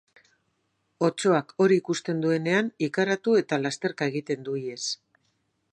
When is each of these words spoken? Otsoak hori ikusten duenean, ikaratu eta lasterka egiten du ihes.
Otsoak 1.07 1.53
hori 1.65 1.77
ikusten 1.81 2.23
duenean, 2.23 2.73
ikaratu 2.89 3.35
eta 3.45 3.61
lasterka 3.65 4.11
egiten 4.15 4.49
du 4.49 4.57
ihes. 4.65 4.87